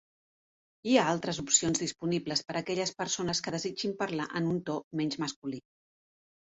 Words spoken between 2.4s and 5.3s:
per a aquelles persones que desitgin parlar en un to menys